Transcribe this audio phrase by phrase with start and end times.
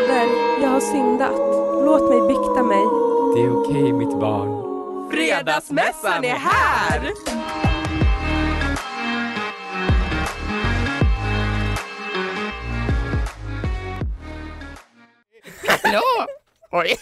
[0.00, 0.26] Fader,
[0.62, 1.38] jag har syndat.
[1.84, 2.84] Låt mig bikta mig.
[3.34, 4.60] Det är okej mitt barn.
[5.10, 7.12] Fredagsmässan är här!
[15.82, 16.26] Hallå!
[16.70, 16.96] Oj!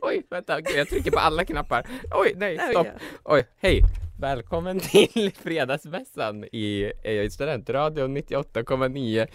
[0.00, 1.86] Oj, vänta, jag trycker på alla knappar.
[2.10, 2.86] Oj, nej, stopp.
[3.24, 3.82] Oj, hej!
[4.18, 9.26] Välkommen till Fredagsmässan i, i Studentradion 98,9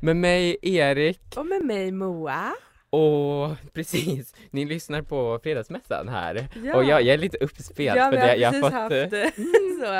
[0.00, 2.52] med mig Erik Och med mig Moa.
[2.90, 6.76] och precis, ni lyssnar på Fredagsmässan här Ja.
[6.76, 9.44] och jag, jag är lite uppspelt Ja, för det jag precis har fått haft eh,
[9.80, 9.94] så,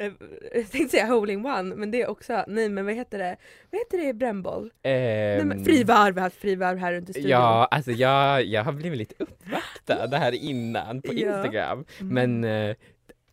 [0.00, 0.12] eh,
[0.54, 3.36] jag tänkte säga holding one, men det är också, nej men vad heter det,
[3.70, 4.70] vad heter det i brännboll?
[4.84, 7.30] nej, ehm, men frivarv, vi har haft frivarv här runt i studion.
[7.30, 11.36] Ja, alltså jag, jag har blivit lite uppvaktad här innan på Ja.
[11.36, 11.84] Instagram.
[12.00, 12.14] Mm.
[12.40, 12.76] Men eh,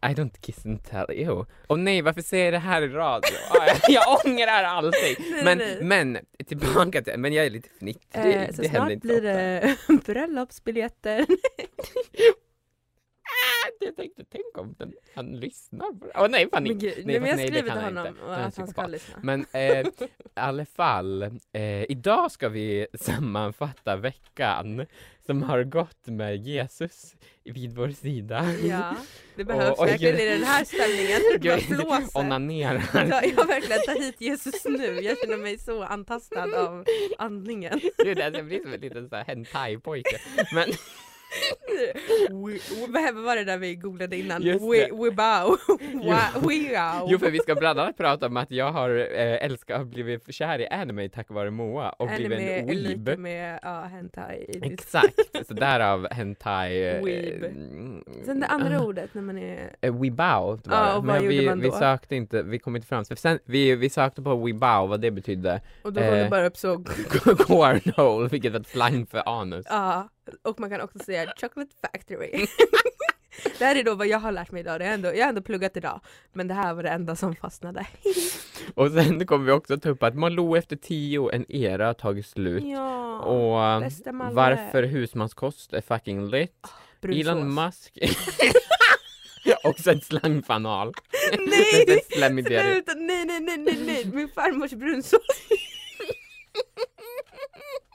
[0.10, 1.46] I don't kiss and tell you.
[1.68, 3.36] Och nej, varför säger jag det här i radio?
[3.50, 5.16] Ah, jag, jag ångrar allting.
[5.44, 8.36] Men, men tillbaka till, men jag är lite fnittrig.
[8.36, 11.26] Eh, så det snart blir det bröllopsbiljetter.
[13.80, 16.12] Jag tänkte, tänk om den, han lyssnar på det.
[16.16, 16.78] Åh nej, panik.
[16.82, 18.26] Men nej, nej, men jag nej, skriver kan till honom inte.
[18.36, 19.16] att han ska lyssna.
[19.24, 19.86] Men eh, i
[20.34, 24.86] alla fall, eh, idag ska vi sammanfatta veckan
[25.26, 28.46] som har gått med Jesus vid vår sida.
[28.64, 28.96] Ja,
[29.36, 31.22] det behövs och- verkligen i den här stämningen.
[31.32, 31.38] Det
[31.70, 32.18] Gud, blåser.
[32.20, 32.84] Onanerar.
[32.94, 35.00] Ja, jag har verkligen tar hit Jesus nu.
[35.02, 36.86] Jag känner mig så antastad av
[37.18, 37.82] andningen.
[38.04, 40.20] Gud, alltså, jag blir som en liten hentai-pojke.
[40.54, 40.70] Men
[42.88, 44.42] vad var det där vi googlade innan?
[44.42, 44.54] Det.
[44.92, 45.58] we bow.
[47.10, 50.34] jo, för vi ska bland annat prata om att jag har eh, älskat och blivit
[50.34, 53.20] kär i anime tack vare Moa och blivit Anime en är lite weeb.
[53.20, 54.46] med ja, hentai.
[54.62, 56.88] Exakt, så därav hentai.
[56.90, 57.44] eh, Weeb.
[57.44, 58.84] mm, Sen det andra ah.
[58.84, 59.76] ordet när man är...
[59.82, 60.88] Eh, var Ja, det.
[60.90, 61.76] och vad men gjorde vi, man vi då?
[61.76, 63.06] sökte inte, vi kom inte fram.
[63.06, 65.62] Sen, vi, vi sökte på Weebow, vad det betydde.
[65.82, 66.30] Och då kom det Eh.
[66.30, 66.84] bara upp så...
[67.38, 69.66] Cornhole, vilket var ett slang för anus.
[69.70, 70.10] Ja,
[70.42, 72.32] och man kan också säga chocolate factory.
[73.60, 74.80] det här är då vad jag har lärt mig idag.
[74.80, 76.00] Det är ändå, jag har ändå pluggat idag.
[76.34, 77.88] Men det här var det enda som fastnade.
[78.76, 82.26] Och sen kommer vi också ta upp att Malou efter tio, en era har tagit
[82.26, 82.64] slut.
[82.64, 84.34] ja, Och Malmö.
[84.34, 86.68] varför husmanskost är fucking lit.
[87.02, 87.22] brunsås.
[87.22, 87.98] Elon Musk
[89.64, 90.94] Också ett slangfanal.
[91.40, 92.02] Nej!
[92.62, 95.22] Sluta, nej nej nej nej nej, min farmors brunsås.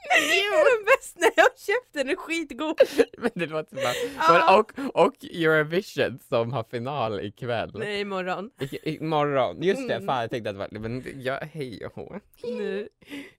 [0.09, 2.79] Den bästa, jag har köpt den, den är skitgod.
[3.17, 4.59] Men det låter bara...
[4.59, 4.71] Och,
[5.05, 7.71] och Eurovision som har final ikväll.
[7.75, 8.51] Nej imorgon.
[8.59, 9.61] I, imorgon.
[9.63, 10.05] Just det, Mm.
[10.07, 10.79] fan jag tänkte att det var...
[10.89, 12.19] Men ja, hej och hå.
[12.43, 12.89] Nu.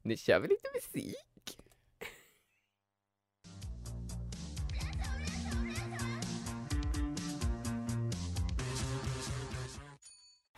[0.02, 1.16] Nu kör vi lite musik.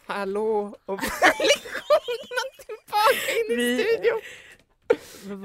[0.07, 4.21] Hallå och välkomna tillbaka in i Vi- studion!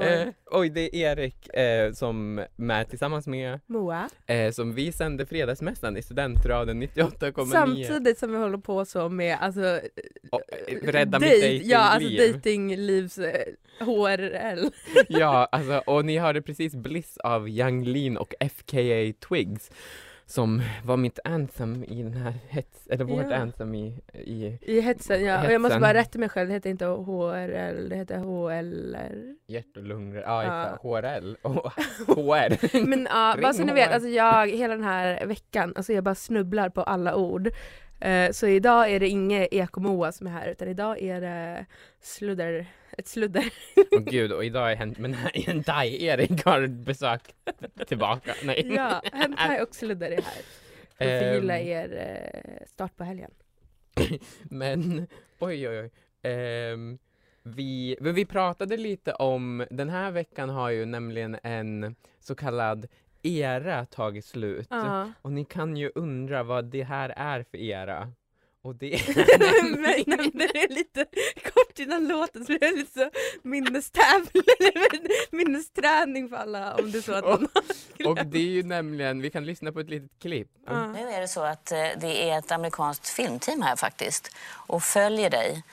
[0.02, 4.10] Eh, oj, det är Erik eh, som med tillsammans med Moa.
[4.28, 7.52] eh, som vi sände Fredagsmässan i Studentradion 98,9.
[7.52, 9.80] Samtidigt som vi håller på så med alltså eh,
[10.84, 11.62] rädda mitt datingliv.
[11.66, 13.46] Ja alltså datinglivs eh,
[13.80, 14.70] HRL.
[15.10, 19.72] Ja, alltså, och ni hörde precis Bliss av Young Lean och FKA Twigs
[20.30, 23.36] som var mitt anthem i den här hets, eller vårt Ja.
[23.36, 25.82] anthem i, i I hetsen ja, och jag måste Hetsen.
[25.82, 29.36] bara rätta mig själv, det heter inte HRL, det heter HLR.
[29.48, 30.78] hjärt och lungor, ja Ja.
[30.82, 31.72] HRL och
[32.08, 32.86] HR.
[32.88, 36.16] Men ja, bara så ni vet, alltså jag hela den här veckan, alltså jag bara
[36.16, 37.50] snubblar på alla ord.
[38.00, 41.66] Eh, så idag är det inget ekomoa som är här utan idag är det
[42.02, 42.66] sludder,
[42.98, 43.54] ett sludder.
[43.92, 47.22] Åh gud, och idag är men Hentai-Erik har besök
[47.88, 48.34] tillbaka.
[48.44, 48.68] Nej.
[48.74, 50.42] ja, hentai och sludder är här.
[50.98, 51.20] För att Ehm.
[51.20, 53.32] förgylla er eh, start på helgen.
[54.44, 55.08] Men
[55.40, 55.92] oj oj oj.
[56.32, 56.98] Ehm,
[57.44, 62.88] vi, men vi pratade lite om, den här veckan har ju nämligen en så kallad
[63.24, 64.68] era tagit slut.
[64.70, 65.12] Ja.
[65.22, 68.12] Och ni kan ju undra vad det här är för era.
[68.62, 68.90] Och det
[70.08, 71.06] Nämnde det lite
[71.78, 73.10] kort innan låten så det är lite så
[73.44, 74.44] minnestävling,
[75.32, 79.22] minnesträning för alla om det är så att Och- man Och det är ju nämligen,
[79.22, 80.48] vi kan lyssna på ett litet klipp.
[80.68, 80.88] Ja.
[80.88, 85.30] Nu är det så att eh, det är ett amerikanskt filmteam här faktiskt och följer
[85.30, 85.64] dig.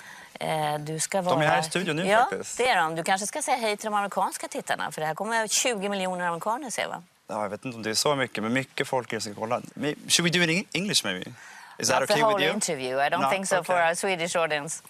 [0.41, 1.45] Eh, Du ska vara...
[1.45, 2.59] är här i studion nu ja, faktiskt.
[2.59, 2.95] det är de.
[2.97, 6.27] Du kanske ska säga hej till de amerikanska tittarna för det här kommer 20 miljoner
[6.27, 7.03] amerikaner se va?
[7.27, 9.61] Ja, jag vet inte om det är så mycket, men mycket folk är ska kolla.
[10.09, 11.33] Should we do it in English maybe?
[11.79, 12.55] Is that Not the okay whole with you?
[12.55, 13.07] interview.
[13.07, 13.31] I don't No?
[13.31, 13.89] think so for Okay.
[13.89, 14.83] our Swedish audience.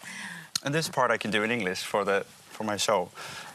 [0.65, 3.09] And this part I can do in English for the for my show.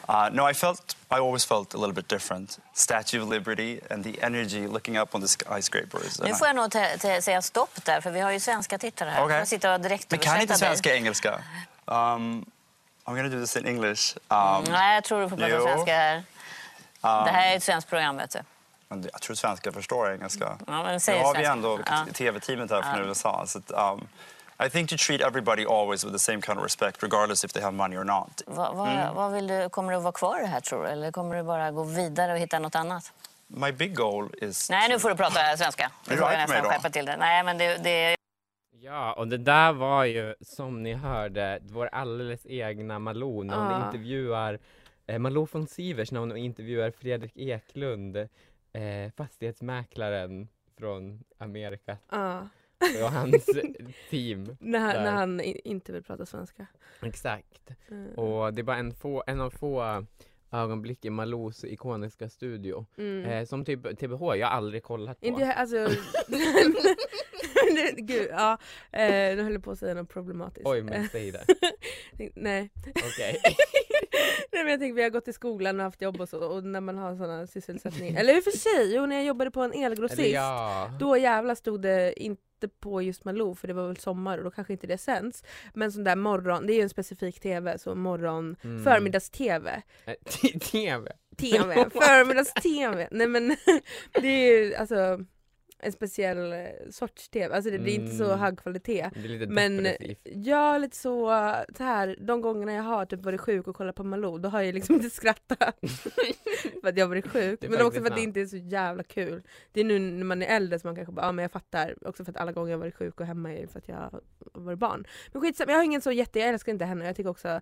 [0.10, 2.60] Uh, no, I felt I always felt a little bit different.
[2.74, 6.20] Statue of Liberty and the energy looking up on the skyscrapers.
[6.20, 6.72] Nu får jag nog
[7.24, 9.30] säga stopp där för vi har ju svenska tittare här.
[9.30, 11.34] Jag sitter och direkt Men kan inte svenska engelska?
[11.86, 12.46] Um,
[13.06, 14.18] I'm gonna do this in English.
[14.28, 16.16] Um, Nej, jag tror du får prata svenska här.
[16.18, 16.24] um,
[17.02, 18.40] Det här är ett svenskt program vet du.
[18.88, 20.58] men Jag tror svenskar förstår engelska.
[20.68, 22.06] Ja, men Nu säg har vi ändå Ja.
[22.14, 23.06] tv-teamet här från Ja.
[23.08, 23.44] USA.
[23.48, 24.08] Så att, um,
[24.66, 27.64] I think to treat everybody always with the same kind of respect regardless if they
[27.64, 28.42] have money or not.
[28.48, 29.16] Vad, vad, Mm.
[29.16, 30.90] vad vill du, kommer du att vara kvar i det här tror du?
[30.90, 33.14] Eller kommer du bara gå vidare och hitta något annat?
[33.48, 34.70] My big goal is...
[34.70, 35.92] Nej, nu får du prata svenska.
[36.06, 37.18] Du får nästan skärpa till det.
[37.18, 38.16] Nej, men det, det
[38.82, 43.72] Ja, och det där var ju som ni hörde vår alldeles egna Malou när hon
[43.74, 43.86] Ah.
[43.86, 44.60] intervjuar
[45.08, 48.28] eh, Malou von Sivers när hon intervjuar Fredrik Eklund, eh,
[49.18, 50.48] fastighetsmäklaren
[50.80, 52.48] från Amerika Ja.
[53.04, 53.46] Och hans
[54.10, 54.58] team.
[54.60, 55.04] När, han- Där.
[55.04, 56.68] när han i- inte vill prata svenska.
[57.02, 57.70] Exakt.
[57.92, 58.14] Mm.
[58.14, 60.06] Och det är bara en, få, en av få
[60.52, 62.86] ögonblick i Malous ikoniska studio.
[62.98, 63.26] Mm.
[63.26, 65.26] Eh, som typ TBH, jag har aldrig kollat på.
[65.28, 65.90] Inte jag- alltså...
[67.98, 68.58] Gud, ja.
[68.92, 70.68] Eh, nu höll jag på att säga något problematiskt.
[70.68, 71.44] Oj, men säg det.
[72.36, 72.70] Nej.
[72.90, 73.42] Okej.
[74.52, 76.64] Nej men jag tänker vi har gått i skolan och haft jobb och så och
[76.64, 78.20] när man har sådana sysselsättningar.
[78.20, 80.30] Eller i och för sig, jo när jag jobbade på en elgrossist.
[80.34, 80.92] Ja.
[81.00, 84.52] Då jävlar stod det inte på just Malou för det var väl sommar och då
[84.52, 85.44] kanske inte det sänds.
[85.74, 88.84] Men sån där morgon, det är ju en specifik tv, så morgon, Mm.
[88.84, 89.82] förmiddags-tv.
[90.06, 90.14] Eh,
[90.72, 91.12] TV.
[91.38, 93.08] TV, förmiddags-tv.
[93.12, 93.48] Nej men
[94.22, 95.26] det är ju alltså
[95.82, 96.60] en speciell eh,
[96.92, 98.40] sorts tv, alltså det blir inte så Mm.
[98.40, 99.10] hög kvalitet.
[99.14, 100.20] Det är lite Men depressivt.
[100.24, 101.28] ja, lite så,
[101.78, 104.62] så här, de gångerna jag har typ varit sjuk och kollat på Malou, då har
[104.62, 105.76] jag liksom inte skrattat
[106.82, 107.62] för att jag har varit sjuk.
[107.62, 109.44] Det är Men också för att det inte är så jävla kul.
[109.72, 111.96] Det är nu när man är äldre som man kanske bara, ja men jag fattar.
[112.08, 114.22] Också för att alla gånger jag varit sjuk och hemma är för att jag har
[114.54, 115.08] varit barn.
[115.32, 117.06] Men skitsamma, jag har ingen så jätte, jag älskar inte henne.
[117.06, 117.62] Jag tycker också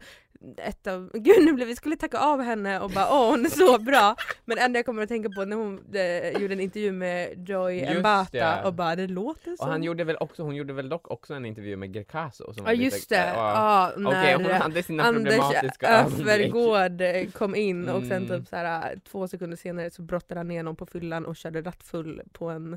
[0.57, 3.49] ett av, gud nu blev vi skulle tacka av henne och bara åh hon är
[3.49, 4.15] så bra.
[4.45, 7.79] Men enda jag kommer att tänka på när hon eh, gjorde en intervju med Joy
[7.79, 8.67] Just Mbata det.
[8.67, 9.63] och bara det låter så.
[9.63, 12.65] Och han gjorde väl också, hon gjorde väl dock också en intervju med Greekazo som
[12.65, 13.33] Ja lite- just det, ja.
[13.33, 15.39] ja, Okej, när hon hade sina Anders.
[15.81, 18.39] Öfvergård eh, kom in och sen Mm.
[18.39, 22.21] typ såhär, två sekunder senare så brottade han ner någon på fyllan och körde rattfull
[22.31, 22.73] på en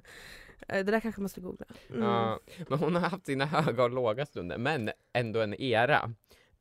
[0.68, 1.66] eh, Det där kanske man ska googla.
[1.90, 2.02] Mm.
[2.02, 2.38] Ja,
[2.68, 6.12] men hon har haft sina höga och låga stunder, men ändå en era.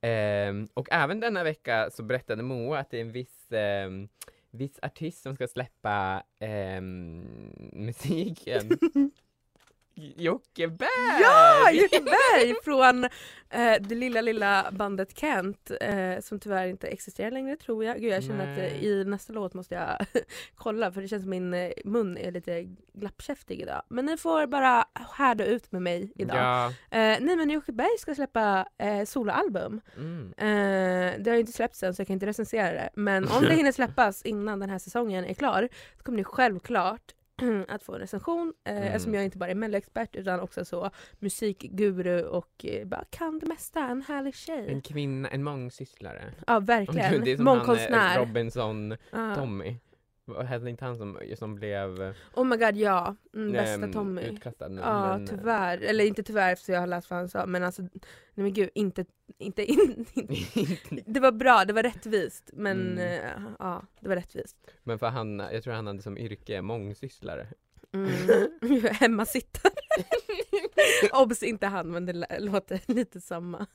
[0.01, 4.07] Ehm, och även denna vecka så berättade Moa att det är en viss, ehm,
[4.51, 6.81] viss artist som ska släppa eh,
[7.73, 8.69] musiken.
[9.99, 11.21] Jocke Berg!
[11.21, 13.03] Ja, Jocke Berg från
[13.49, 18.01] eh, det lilla lilla bandet Kent eh, som tyvärr inte existerar längre tror jag.
[18.01, 18.85] Gud jag känner att eh, Nej.
[18.85, 20.05] i nästa låt måste jag
[20.55, 22.63] kolla för det känns som min eh, mun är lite
[22.93, 23.81] glappkäftig idag.
[23.89, 24.85] Men ni får bara
[25.15, 26.37] härda ut med mig idag.
[26.37, 26.67] Ja.
[26.67, 29.81] Eh, nej men Jocke Berg ska släppa eh, soloalbum.
[29.97, 30.33] Mm.
[31.23, 32.89] Det har ju inte släppts än så jag kan inte recensera det.
[32.93, 37.13] Men om det hinner släppas innan den här säsongen är klar så kommer ni självklart
[37.67, 38.83] att få en recension eh, Mm.
[38.83, 43.45] eftersom jag inte bara är melloexpert utan också så musikguru och eh, bara kan det
[43.45, 44.65] mesta, en härlig tjej.
[44.69, 46.23] En kvinna, en mångsysslare.
[46.47, 48.19] Ja verkligen, gud, det är som han, eh, mångkonstnär.
[48.19, 49.35] Robinson Ja.
[49.35, 49.75] Tommy.
[50.35, 54.21] Hette inte han som, som blev eh, Oh my god ja, mm, bästa ehm, Tommy.
[54.21, 54.81] utkastad nu?
[54.81, 57.63] Ja men, eh, tyvärr, eller inte tyvärr för jag har läst vad han sa men
[57.63, 57.91] alltså nej
[58.33, 59.05] men gud inte,
[59.37, 60.05] inte, in,
[61.05, 62.97] det var bra, det var rättvist men Mm.
[62.99, 64.57] eh, ja det var rättvist.
[64.83, 67.47] men för han, jag tror han hade som yrke mångsysslare.
[67.93, 68.11] Mm.
[68.91, 69.73] Hemmasittare.
[71.11, 73.65] Obs inte han men det låter lite samma.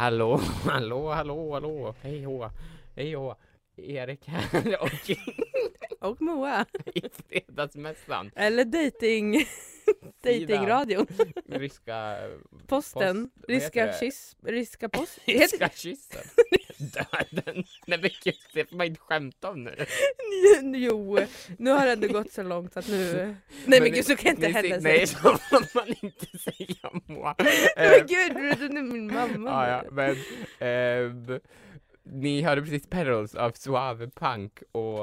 [0.00, 2.50] Hallå, hallå, hallå, hallå, hej hå,
[2.96, 3.34] hej hå,
[3.76, 5.10] Erik här och
[6.10, 6.66] Och Moa.
[6.94, 9.44] i Fredagsmässan, Eller dating
[10.22, 11.06] datingradion.
[11.48, 12.16] ryska
[12.66, 13.30] Posten.
[13.30, 14.36] Post- ryska kyss.
[14.42, 15.18] Ryska post.
[15.24, 16.22] Ryska kyssen.
[16.78, 17.64] Döden.
[17.86, 19.74] Nej men gud, det får man inte skämta om nu.
[20.74, 21.18] jo,
[21.58, 23.34] nu har det ändå gått så långt att nu...
[23.66, 25.22] Nej men, gud så kan inte heller ser- Nej, säga.
[25.22, 27.34] så får man inte säga Moa.
[27.38, 29.50] Nej men gud, du är min mamma.
[29.50, 30.16] Ja, ja, men
[30.58, 31.40] ehm,
[32.02, 34.98] ni hörde precis Perils av Suave Punk och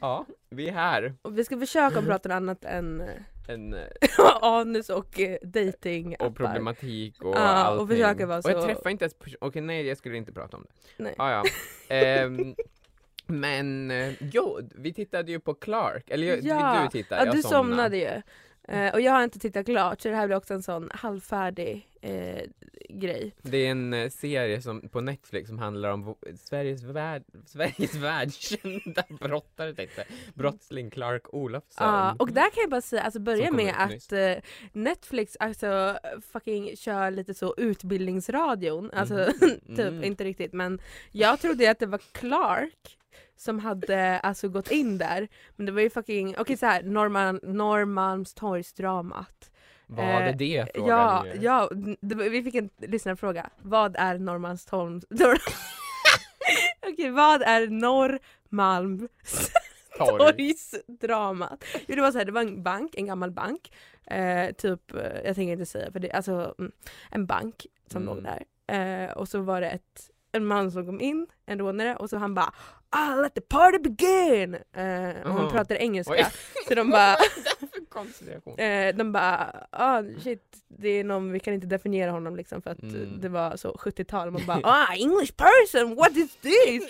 [0.00, 1.14] ja, vi är här.
[1.22, 3.06] Och vi ska försöka prata om annat än eh,
[3.48, 3.76] en
[4.42, 7.88] anus och eh, dating och problematik och och allting.
[7.88, 10.56] försöka vara Och jag så- träffar inte ens pers- Okej, nej jag skulle inte prata
[10.56, 11.02] om det.
[11.02, 11.14] Nej.
[11.18, 11.42] Ah, ja.
[11.94, 12.54] Ehm,
[13.26, 17.34] men eh, jo, vi tittade ju på Clark, eller jag, Ja, du tittade, Ja, jag
[17.34, 17.66] du somnade.
[17.68, 18.22] somnade ju.
[18.74, 21.87] Eh, och jag har inte tittat klart så det här blir också en sån halvfärdig
[22.00, 22.42] eh,
[22.88, 23.34] grej.
[23.42, 29.04] Det är en eh, serie som, på Netflix som handlar om Sveriges, värld, Sveriges världskända
[29.20, 30.04] brottare tänkte.
[30.34, 31.86] Brottsling Clark Olofsson.
[31.86, 34.34] Ja, och där kan jag bara säga, alltså börja med att eh,
[34.72, 35.98] Netflix alltså
[36.32, 39.60] fucking kör lite så utbildningsradion, alltså Mhm.
[39.76, 40.04] typ Mm.
[40.04, 40.80] inte riktigt men
[41.12, 42.98] jag trodde att det var Clark
[43.36, 47.40] som hade alltså gått in där men det var ju fucking, okej så här Norman,
[47.42, 49.50] Norrmalmstorgsdramat.
[49.90, 51.38] Var det eh, det frågan Ja, nu?
[51.42, 51.70] ja
[52.30, 53.50] vi fick en lyssnarfråga.
[53.62, 55.04] Vad är Norrmalmstorgs...
[56.92, 59.10] Okej, vad är Norrmalms
[59.98, 61.64] torgsdramat.
[61.86, 63.72] Jo det var så här, det var en bank, en gammal bank.
[64.06, 66.72] Eh, typ, eh, jag tänker inte säga för det, alltså mm,
[67.10, 68.14] en bank som Mm.
[68.14, 68.44] låg där.
[69.06, 72.16] Eh, och så var det ett, en man som kom in, en rånare, och så
[72.16, 72.52] han bara
[72.90, 74.54] ah, let the party begin!
[74.54, 74.60] Eh,
[75.22, 75.50] och han Jaha.
[75.50, 76.12] pratade engelska.
[76.12, 76.26] Oj.
[76.68, 77.16] Så de bara,
[77.98, 78.58] konstig reaktion.
[78.58, 82.70] eh, de bara ah, shit, det är någon, vi kan inte definiera honom liksom för
[82.70, 83.20] att Mm.
[83.20, 84.30] det var så 70-tal.
[84.30, 86.82] Man bara ah, English person, what is this?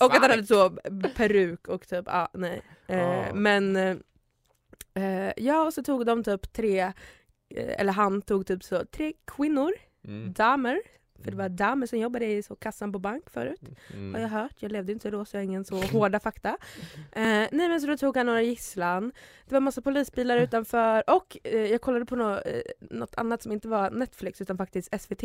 [0.00, 0.70] Och att han hade så
[1.16, 2.62] peruk och typ, ah, nej.
[2.88, 3.34] Eh, Ah.
[3.34, 8.84] Men eh, ja, och så tog de typ tre, eh, eller han tog typ så
[8.84, 9.72] tre kvinnor,
[10.08, 10.32] Mm.
[10.32, 10.80] damer,
[11.24, 13.60] för det var damer som jobbade i så kassan på bank förut.
[13.92, 14.14] Mm.
[14.14, 16.56] Har jag hört, jag levde inte då så jag har ingen så hårda fakta.
[17.12, 19.12] Eh, nej men så då tog han några gisslan,
[19.48, 23.52] det var massa polisbilar utanför och eh, jag kollade på nå, eh, något annat som
[23.52, 25.22] inte var Netflix utan faktiskt SVT.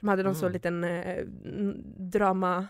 [0.00, 0.52] De hade någon så Mm.
[0.52, 1.24] liten eh,
[1.96, 2.66] drama,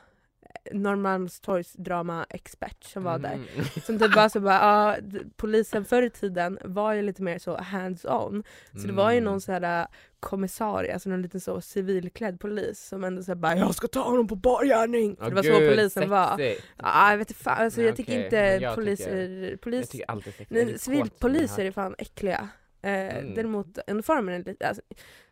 [0.72, 3.32] Norrmalmstorgs drama-expert som var där.
[3.32, 3.46] Mm.
[3.86, 4.96] Som typ var så bara, ja,
[5.36, 8.44] polisen förr i tiden var ju lite mer så hands-on.
[8.80, 9.24] Så det var ju Mm.
[9.32, 9.86] någon så här äh,
[10.20, 14.00] kommissarie, alltså någon liten så civilklädd polis som ändå så här bara “jag ska ta
[14.02, 15.16] honom på bar gärning”.
[15.20, 16.36] Åh, det var så gud, polisen var.
[16.36, 16.66] sexigt.
[16.76, 20.70] Ja, jag vet fan, alltså Nej, jag tycker okej, inte jag poliser, tycker nej, Jag
[20.70, 22.48] jag civilpoliser är fan äckliga.
[22.82, 23.34] Eh, Mm.
[23.34, 24.82] Däremot uniformen är lite, alltså,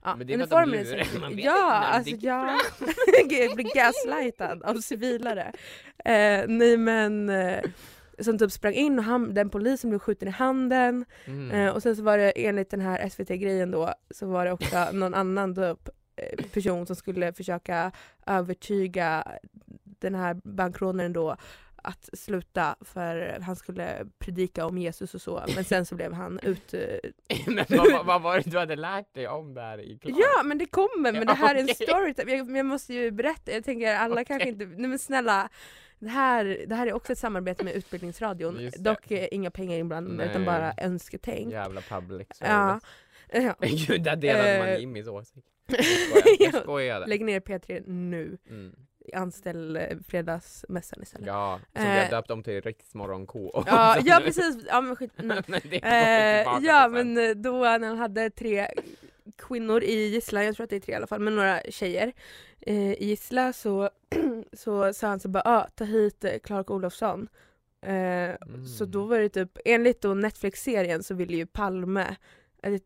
[0.04, 4.62] ja, Men det är att de uniformen är man vet Ja, alltså jag blir gaslightad
[4.62, 5.52] av civilare.
[6.04, 7.60] Eh, nej men eh,
[8.18, 11.50] som typ sprang in och han, den polisen blev skjuten i handen Mm.
[11.50, 14.88] Eh, och sen så var det enligt den här SVT-grejen då så var det också
[14.92, 15.88] någon annan typ,
[16.52, 17.92] person som skulle försöka
[18.26, 19.24] övertyga
[19.84, 21.36] den här bankrånaren då
[21.88, 26.38] att sluta för han skulle predika om Jesus och så men sen så blev han
[26.42, 26.74] ut...
[26.74, 26.80] eh,
[27.46, 30.16] Men vad, vad, var det du hade lärt dig om där i Clark?
[30.18, 33.52] Ja men det kommer men det här är en story jag, jag måste ju berätta,
[33.52, 34.24] jag tänker alla Okej.
[34.24, 35.48] kanske inte, nej men snälla
[35.98, 38.78] det här, det här är också ett samarbete med Utbildningsradion, det.
[38.78, 41.52] dock eh, inga pengar inblandade utan bara önsketänk.
[41.52, 42.80] Jävla public Ja.
[42.80, 42.84] service.
[43.32, 43.54] Ja.
[43.60, 44.78] Gud, där delade man Eh.
[44.78, 45.46] Jimmys åsikt.
[45.66, 46.60] Jag skojar, jag Ja.
[46.60, 47.06] skojade.
[47.06, 48.38] Lägg ner P3 nu.
[48.50, 48.72] Mm.
[49.14, 51.26] Anställ eh, Fredagsmässan istället.
[51.26, 52.10] Ja, som vi har Eh.
[52.10, 53.62] döpt om till Riksmorgon K.
[53.66, 55.42] Ja, ja precis, ja men skit nej.
[55.46, 58.68] Går Eh, ja men eh, då när han hade tre
[59.38, 62.12] kvinnor i gisslan, jag tror att det är tre i alla fall, men några tjejer
[62.60, 63.90] eh, i gisslan så,
[64.52, 67.28] så sa han så bara ah, ta hit Clark Olofsson.
[67.82, 68.34] Eh,
[68.66, 68.90] Så Mm.
[68.90, 72.16] då var det typ, enligt då Netflix-serien så ville ju Palme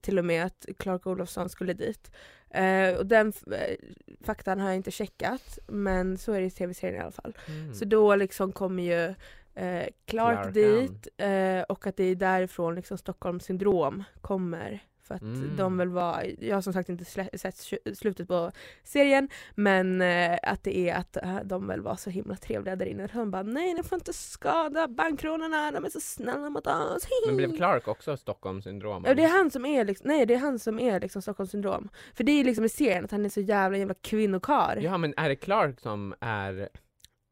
[0.00, 2.10] till och med att Clark Olofsson skulle dit.
[2.50, 3.76] Eh, och den eh,
[4.24, 7.36] faktan har jag inte checkat men så är det i tv-serien i alla fall.
[7.48, 7.74] Mm.
[7.74, 9.14] Så då liksom kommer ju
[9.54, 10.52] eh, Clark Clarkan.
[10.52, 14.82] dit eh, och att det är därifrån liksom Stockholms syndrom kommer.
[15.02, 15.56] För att Mm.
[15.56, 17.04] de väl var, jag har som sagt inte
[17.38, 17.56] sett
[17.94, 18.52] slutet på
[18.84, 22.86] serien men eh, att det är att eh, de väl var så himla trevliga där
[22.86, 23.08] inne.
[23.12, 27.06] Han bara nej ni får inte skada bankrånarna, de är så snälla mot oss.
[27.26, 29.04] Men blev Clark också Stockholmssyndrom?
[29.06, 31.50] Ja, det är han som är liksom, nej det är han som är liksom Stockholms
[31.50, 31.88] syndrom.
[32.14, 34.78] För det är liksom i serien att han är så jävla jävla kvinnokar.
[34.82, 36.68] Ja men är det Clark som är...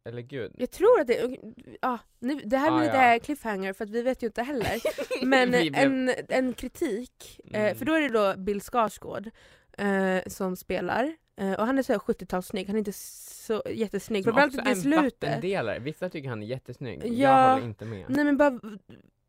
[0.08, 0.52] Eller gud.
[0.58, 1.36] Jag tror att det,
[1.80, 3.18] ja, nu, det här blir Ah, lite ja.
[3.18, 4.80] cliffhanger för att vi vet ju inte heller.
[5.26, 7.76] Men blev- en, en kritik, eh, Mm.
[7.76, 9.30] för då är det då Bill Skarsgård
[9.78, 11.16] eh, som spelar.
[11.36, 14.24] Eh, och han är så här 70-talssnygg, han är inte så jättesnygg.
[14.24, 15.22] Som Framförallt också i en slutet.
[15.28, 15.78] vattendelare.
[15.78, 17.00] Vissa tycker han är jättesnygg.
[17.04, 17.10] Ja.
[17.12, 18.04] Jag håller inte med.
[18.08, 18.60] Nej men bara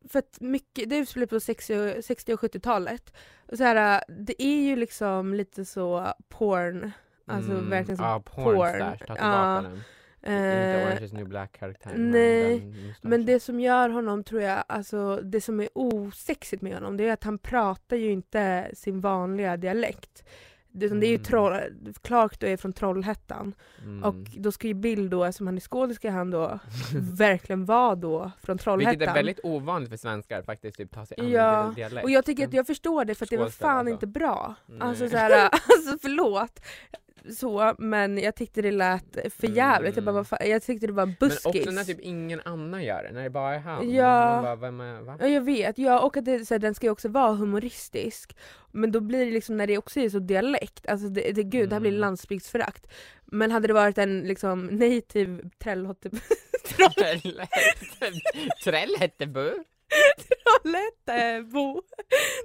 [0.10, 3.14] för att mycket, det utspelar på 60 och, 60 och 70-talet.
[3.52, 6.92] Och så här, äh, det är ju liksom lite så porn,
[7.26, 7.70] alltså Mm.
[7.70, 8.80] verkligen så Ja, porn, porn.
[8.80, 9.62] Ta tillbaka Ja.
[9.64, 9.82] den.
[10.24, 11.92] Eh, inte Orange is new black karaktär.
[11.98, 16.98] nej, Men det som gör honom tror jag, alltså det som är osexigt med honom
[16.98, 20.24] det är att han pratar ju inte sin vanliga dialekt.
[20.74, 21.24] Det, utan det är ju Mm.
[21.26, 21.58] troll,
[22.02, 24.04] Clark då är från Trollhättan Mm.
[24.04, 26.60] och då ska ju Bill då, eftersom han är skådis, ska han då
[27.18, 28.92] verkligen vara då från Trollhättan.
[28.92, 32.04] Vilket är väldigt ovanligt för svenskar faktiskt, typ ta sig an Ja, dialekt.
[32.04, 33.92] Och jag tycker att jag förstår det för att det var fan alltså.
[33.94, 34.56] inte bra.
[34.66, 34.78] Nej.
[34.82, 36.62] Alltså såhär, alltså förlåt.
[37.38, 39.96] Så, men jag tyckte det lät för jävligt.
[39.96, 40.52] Jag, bara, Mm.
[40.52, 41.46] jag tyckte det var Men buskis.
[41.46, 43.92] också när typ ingen annan gör det, när det bara är han.
[43.92, 44.40] Ja.
[44.44, 45.18] Bara, vem är, va?
[45.20, 48.38] Ja jag vet, ja, och att det, så här, den ska ju också vara humoristisk.
[48.72, 51.70] Men då blir det liksom när det också är så dialekt, alltså det, det, gud
[51.70, 52.02] det här blir Mm.
[52.02, 52.88] landsbygdsförakt.
[53.26, 57.48] Men hade det varit en liksom native Trollhätte-
[58.64, 59.50] Trollhättebo?
[60.64, 61.82] Trollhättebo,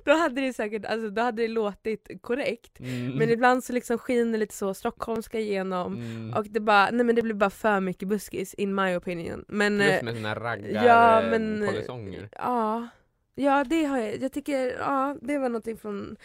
[0.04, 2.80] då hade det säkert, alltså då hade det låtit korrekt.
[2.80, 3.10] Mm.
[3.18, 6.34] Men ibland så liksom skiner lite så stockholmska igenom Mm.
[6.34, 9.44] och det bara, nej men det blir bara för mycket buskis in my opinion.
[9.48, 12.28] Men, Plus eh, med såna raggar ja eh, men, polisonger.
[12.32, 12.88] ja.
[13.34, 16.16] Ja det har jag, jag tycker, ja det var någonting från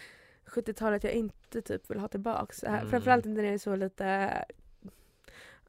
[0.46, 2.64] 70-talet jag inte typ vill ha tillbaks.
[2.64, 2.76] Mm.
[2.80, 2.90] Mm.
[2.90, 4.32] Framförallt inte när det är så lite,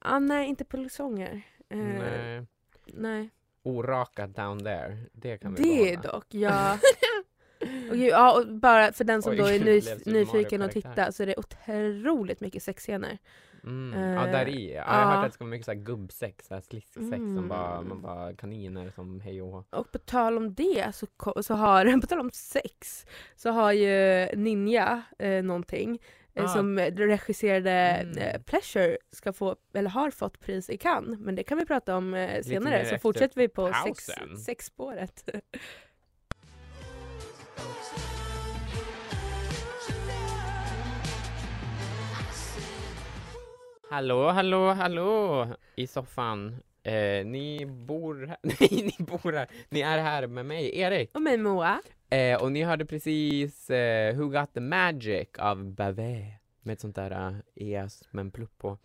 [0.04, 1.42] ja nej inte polisonger.
[1.68, 2.46] Eh, Nej.
[2.86, 3.30] nej.
[3.62, 6.12] Orakat down there, det kan vi Det behålla.
[6.12, 6.78] dock, ja.
[7.90, 9.74] Och, gud, ja, och bara för den som Oj, då är ny,
[10.12, 10.68] nyfiken och Mario-karaktär.
[10.90, 13.18] titta så är det otroligt mycket sexscener.
[13.64, 14.00] Mm.
[14.14, 14.68] Ja, Eh, där i.
[14.74, 17.08] Ja, jag har hört att det ska vara mycket så här gubbsex, så här slisksex
[17.16, 17.48] som Mm.
[17.48, 19.66] bara, man bara kaniner som hej och.
[19.74, 21.06] Och på tal om det så,
[21.42, 25.98] så har, på tal om sex, så har ju Ninja eh, någonting
[26.36, 26.48] Ah.
[26.48, 28.18] som regisserade Mm.
[28.18, 31.18] eh, Pleasure ska få, eller har fått pris i Cannes.
[31.20, 34.10] Men det kan vi prata om eh, senare, så fortsätter vi på sex,
[34.46, 35.24] sexspåret.
[43.90, 45.46] Hallå, hallå, hallå
[45.76, 46.56] i soffan.
[46.84, 51.10] Eh, ni bor här, nej ni bor här, ni är här med mig, Erik.
[51.14, 51.82] och mig Moa.
[52.10, 56.24] Eh, och ni hörde precis eh, Who Got The Magic av Bavet
[56.62, 58.78] med ett sånt där uh, ES med en plupp på.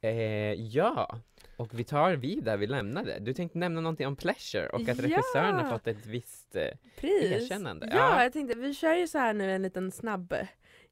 [0.00, 1.20] Eh, ja,
[1.56, 3.18] och vi tar vid där vi lämnade.
[3.20, 4.94] Du tänkte nämna någonting om Pleasure och att Ja.
[5.04, 6.62] regissören har fått ett visst eh,
[7.00, 7.22] Pris.
[7.32, 7.88] erkännande.
[7.90, 8.22] Ja, Ja.
[8.22, 10.34] jag tänkte vi kör ju så här nu en liten snabb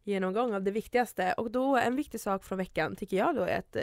[0.02, 3.58] genomgång av det viktigaste och då en viktig sak från veckan tycker jag då är
[3.58, 3.82] att eh,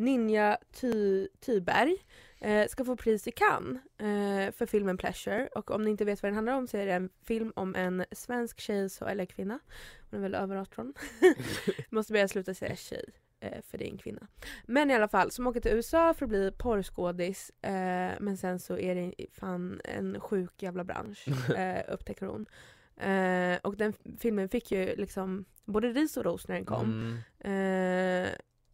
[0.00, 1.96] Ninja Ty Tyberg
[2.38, 6.22] eh, ska få pris i Cannes eh, för filmen Pleasure och om ni inte vet
[6.22, 9.24] vad den handlar om så är det en film om en svensk tjej, så, eller
[9.24, 9.58] kvinna,
[10.10, 10.94] hon är väl över 18,
[11.90, 13.04] måste börja sluta säga tjej
[13.40, 14.26] eh, för det är en kvinna.
[14.66, 18.58] Men i alla fall, som åker till USA för att bli porrskådis eh, men sen
[18.58, 22.46] så är det fan en sjuk jävla bransch eh, upptäcker hon.
[22.96, 27.22] Eh, och den filmen fick ju liksom både ris och ros när den kom.
[27.42, 28.26] Mm.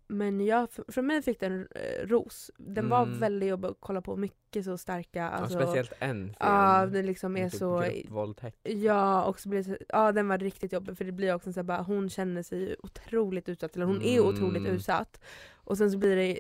[0.08, 2.50] Men jag, för, mig fick den eh, ros.
[2.56, 3.18] Den var Mm.
[3.18, 5.18] väldigt jobbig att kolla på, mycket så starka.
[5.18, 6.36] Ja, Alltså, speciellt en scen.
[6.40, 7.80] Ja, den liksom är typ så...
[7.80, 8.58] gruppvåldtäkt.
[8.62, 11.58] Ja, och så blir så- ja, den var riktigt jobbig för det blir också så
[11.60, 14.28] här, bara, hon känner sig otroligt utsatt, eller hon är Mm.
[14.34, 15.20] otroligt utsatt.
[15.54, 16.38] Och sen så blir det,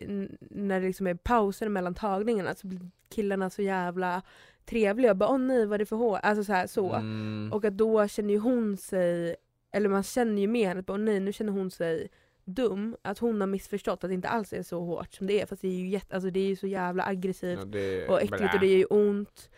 [0.50, 4.22] när det liksom är pauser mellan tagningarna så blir killarna så jävla
[4.64, 6.18] trevliga och bara åh nej vad är det för hår?
[6.22, 6.92] Alltså så här, så.
[6.92, 7.50] Mm.
[7.52, 9.36] Och att då känner ju hon sig,
[9.72, 12.08] eller man känner ju med henne åh nej nu känner hon sig
[12.46, 15.46] dum, att hon har missförstått att det inte alls är så hårt som det är
[15.46, 18.22] fast det är ju, jätte, alltså, det är ju så jävla aggressivt Ja, det- och
[18.22, 18.50] äckligt blä.
[18.54, 19.50] och det gör ju ont.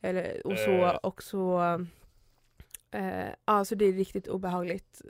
[0.00, 0.94] Eller, och så, Äh.
[0.94, 1.60] och så,
[2.90, 5.02] eh, ja så det är riktigt obehagligt.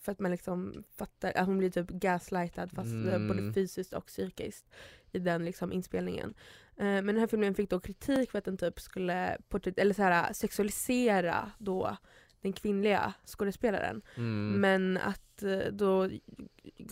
[0.00, 3.28] För att man liksom fattar, att hon blir typ gaslightad fast eh, Mm.
[3.28, 4.66] både fysiskt och psykiskt
[5.12, 6.34] i den liksom inspelningen.
[6.76, 9.38] Eh, men den här filmen fick då kritik för att den typ skulle
[9.76, 11.96] eller så här, sexualisera då
[12.40, 14.02] den kvinnliga skådespelaren.
[14.16, 14.60] Mm.
[14.60, 16.10] Men att eh, då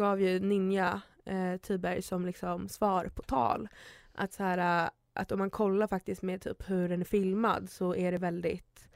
[0.01, 3.69] gav ju Ninja eh, Tyberg som liksom svar på tal
[4.13, 7.71] att så här, eh, att om man kollar faktiskt med typ hur den är filmad
[7.71, 8.89] så är det väldigt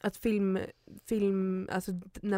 [0.00, 0.58] att film,
[1.08, 1.92] film alltså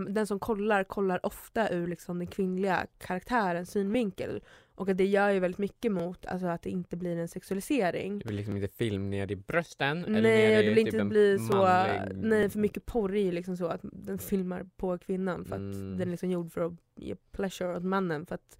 [0.08, 4.42] den som kollar kollar ofta ur liksom den kvinnliga karaktärens synvinkel
[4.80, 8.18] och att det gör ju väldigt mycket mot alltså att det inte blir en sexualisering.
[8.18, 10.84] Det blir liksom inte film ner i brösten eller Nej, ner och i det blir
[10.84, 14.18] typ inte bli så, manlig- nej för mycket porr är ju liksom så att den
[14.18, 15.96] filmar på kvinnan för att Mm.
[15.98, 18.58] den är liksom gjord för att ge pleasure åt mannen för att,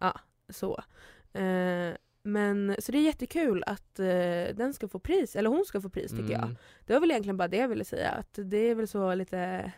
[0.00, 0.82] ja, så.
[1.32, 1.90] Eh,
[2.22, 4.06] men, så det är jättekul att eh,
[4.54, 6.42] den ska få pris, eller hon ska få pris tycker jag.
[6.44, 6.56] Mm.
[6.86, 9.72] Det var väl egentligen bara det jag ville säga, att det är väl så lite,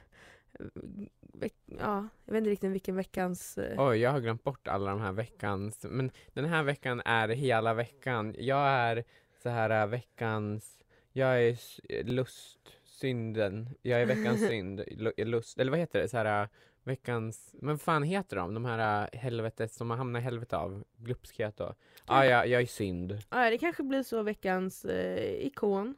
[1.78, 5.00] ja, jag vet inte riktigt vilken veckans eh, Oj, jag har glömt bort alla de
[5.00, 8.34] här veckans, men den här veckan är hela veckan.
[8.38, 9.04] Jag är
[9.42, 10.78] så här äh, veckans,
[11.12, 16.08] jag är s- lust, synden, jag är veckans synd, lu- lust, eller vad heter det,
[16.08, 16.48] så här
[16.84, 20.84] veckans, men vad fan heter de, de här helvetet som man hamnar i helvete av,
[20.96, 21.74] glupskhet och,
[22.06, 23.18] ah, ja, jag är synd.
[23.30, 25.94] Ja, det kanske blir så veckans eh, ikon.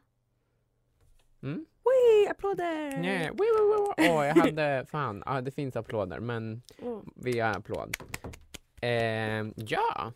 [1.43, 1.65] Mm?
[2.43, 2.97] Applåder!
[3.01, 3.93] Nej, woo, woo, woo.
[3.97, 6.99] Åh, jag hade, fan, ja, det finns applåder men Åh.
[7.15, 7.97] vi har applåd.
[8.81, 10.11] Eh, ja.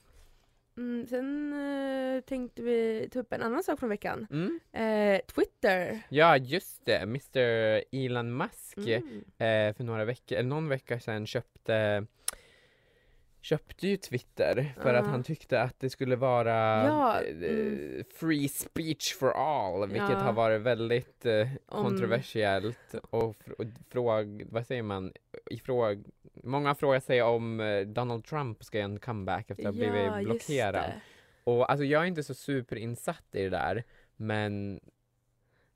[0.78, 4.28] Mm, sen eh, tänkte vi ta upp en annan sak från veckan.
[4.32, 4.60] Mm.
[4.74, 6.02] Eh, Twitter.
[6.10, 6.98] Ja, just det.
[6.98, 9.24] Mr Elon Musk Mm.
[9.38, 12.06] eh, för några veckor, eller någon vecka sedan köpte
[13.50, 15.12] köpte ju Twitter för att Ja.
[15.12, 16.54] han tyckte att det skulle vara
[16.86, 18.04] Ja, eh, mm.
[18.16, 20.16] free speech for all, vilket Ja.
[20.16, 25.14] har varit väldigt eh, kontroversiellt och, fr- och fråg, vad säger man,
[25.52, 26.04] ifråg,
[26.44, 29.92] många frågar sig om eh, Donald Trump ska göra en comeback efter att ha Ja,
[29.92, 30.92] blivit blockerad.
[31.44, 33.84] Och alltså jag är inte så superinsatt i det där,
[34.16, 34.80] men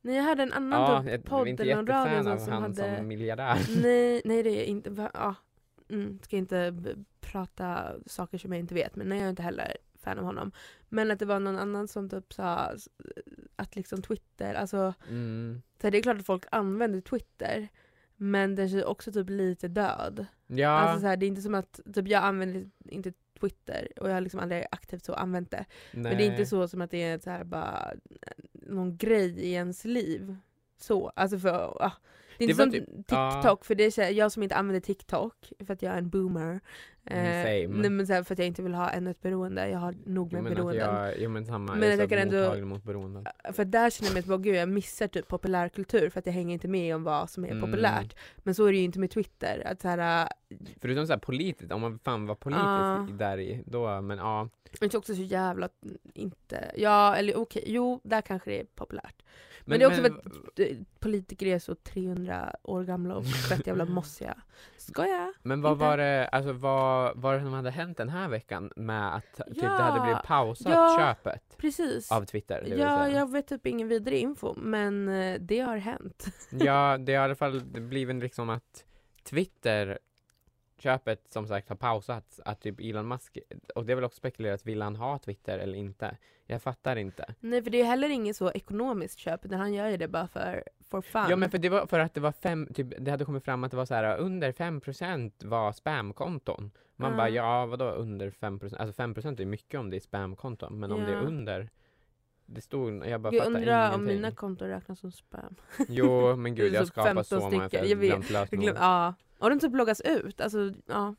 [0.02, 2.24] Nej, jag hörde en annan ja, typ jag podd är inte eller någon radio jättefan
[2.24, 2.98] som, av som han hade...
[2.98, 3.58] som miljardär.
[3.84, 5.10] Nej, nej det är inte.
[5.14, 5.36] Ja.
[5.90, 6.74] Mm, ska inte
[7.22, 10.52] prata saker som jag inte vet, men nej, jag är inte heller fan av honom.
[10.90, 12.72] Men att det var någon annan som typ sa
[13.56, 15.62] att liksom Twitter, alltså Mm.
[15.82, 17.68] så det är klart att folk använder Twitter,
[18.16, 20.26] men den är också typ lite död.
[20.48, 24.10] Ja, Alltså så här, det är inte som att, typ jag använder inte Twitter och
[24.10, 25.66] jag har liksom aldrig aktivt så använt det.
[25.92, 26.26] Men det är nej.
[26.26, 27.94] inte så som att det är så här bara
[28.54, 30.36] någon grej i ens liv.
[30.78, 31.92] Så, alltså för, ah.
[32.48, 33.58] Det är inte som typ- TikTok, ja.
[33.62, 36.10] för det är så här, jag som inte använder TikTok för att jag är en
[36.10, 36.60] boomer.
[37.06, 37.82] Mm, same.
[37.82, 39.96] nej, men så här, för att jag inte vill ha ännu ett beroende, jag har
[40.06, 40.96] nog med men att beroenden.
[40.96, 43.26] jag, jo men samma, Men jag jag är så ändå- mot beroenden.
[43.54, 46.68] För där känner jag mig gud jag missar typ populärkultur för att jag hänger inte
[46.68, 47.62] med om vad som är Mm.
[47.62, 48.16] populärt.
[48.38, 49.64] Men så är det ju inte med Twitter.
[49.66, 50.28] Att så här,
[50.82, 54.50] Förutom såhär politiskt, om man fan var politisk i- där i, då, men ja.
[54.80, 55.70] det är också så jävla
[56.14, 59.16] inte, ja eller okej, jo där kanske det är populärt.
[59.66, 63.68] Men, det är också för att eh, politiker är så 300 år gamla och fett
[63.68, 64.38] jävla mossiga.
[64.78, 65.34] Skoja!
[65.44, 65.86] Men vad Inte.
[65.86, 69.56] var det, alltså vad var det som hade hänt den här veckan med att typ
[69.60, 72.12] det Ja, hade blivit pausat ja, köpet Precis.
[72.12, 72.62] av Twitter?
[72.64, 73.20] Det Ja, säga.
[73.20, 76.26] jag vet typ ingen vidare info, men eh, det har hänt.
[76.52, 78.86] ja, det har i alla fall blivit liksom att
[79.24, 80.00] Twitter
[80.82, 83.38] köpet som sagt har pausats, att typ Elon Musk,
[83.76, 86.18] och det är väl också spekulerat, vill han ha Twitter eller inte?
[86.46, 87.36] Jag fattar inte.
[87.40, 90.28] Nej, för det är heller inget så ekonomiskt köp, utan han gör ju det bara
[90.28, 91.26] för for fun.
[91.30, 93.64] Ja men för det var för att det var fem, typ, det hade kommit fram
[93.64, 96.72] att det var så här under 5% var spamkonton.
[96.96, 97.18] Man Ja.
[97.18, 98.76] bara ja vadå under 5%?
[98.80, 101.70] Alltså 5% är mycket om det är spamkonton men om det är under
[102.54, 104.16] det stod, jag bara jag fattar undrar om ingenting.
[104.16, 105.56] mina konton räknas som spam.
[105.88, 108.64] Jo men gud jag så skapar 15 så många för stycken, jag glömt lösenord.
[108.64, 109.14] glöm, ja.
[109.40, 111.16] Och de typ loggas ut, alltså ja.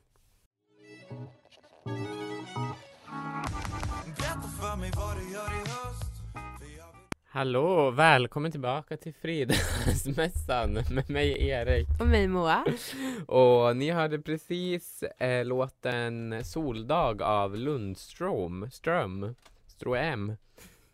[7.35, 11.89] Hallå, välkommen tillbaka till Fridagsmässan med mig Erik.
[12.01, 12.65] Och mig Moa.
[13.27, 19.35] Och ni hörde precis eh, låten Soldag av Lundström, Ström,
[19.67, 20.37] Stroem.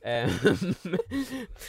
[0.09, 0.31] Eh,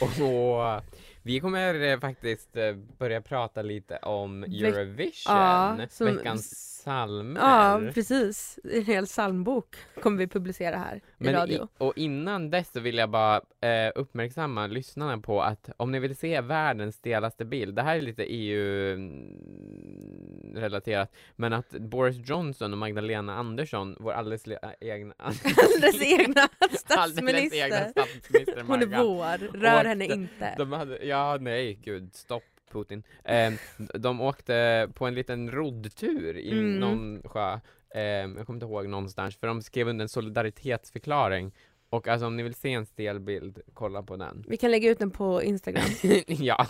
[0.00, 0.82] och
[1.22, 7.40] vi kommer eh, faktiskt eh, börja prata lite om Eurovision, Ja, som- veckans psalmer.
[7.40, 8.58] Ja, precis.
[8.64, 11.64] En hel psalmbok kommer vi publicera här i Men radio.
[11.64, 15.98] i, och innan dess så vill jag bara eh, uppmärksamma lyssnarna på att om ni
[15.98, 22.78] vill se världens stelaste bild, det här är lite EU-relaterat, men att Boris Johnson och
[22.78, 26.48] Magdalena Andersson, vår alldeles le- äh, egna Alldeles egna
[26.88, 27.88] alldeles egna statsminister.
[27.90, 30.54] statsminister Hon är vår, rör Och henne inte.
[30.58, 33.02] De hade, ja nej gud, stopp Putin.
[33.24, 33.52] Eh,
[33.94, 36.80] de åkte på en liten roddtur i Mm.
[36.80, 37.60] någon sjö,
[37.94, 41.52] eh, jag kommer inte ihåg någonstans, för de skrev under en solidaritetsförklaring.
[41.90, 44.44] Och alltså om ni vill se en stel bild, kolla på den.
[44.48, 45.84] Vi kan lägga ut den på Instagram.
[46.26, 46.66] ja,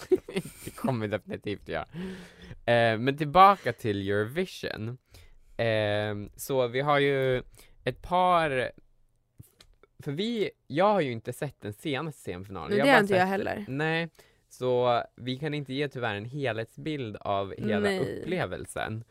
[0.65, 1.87] det kommer vi definitivt göra.
[2.67, 4.99] Eh, men tillbaka till Eurovision.
[5.57, 7.43] Eh, så vi har ju
[7.85, 8.71] ett par
[10.05, 12.79] för vi, jag har ju inte sett den senaste semifinalen.
[12.79, 13.65] Jag det har inte jag sett- heller.
[13.69, 14.09] Nej,
[14.53, 18.21] så vi kan inte ge tyvärr en helhetsbild av hela Nej.
[18.21, 19.05] upplevelsen.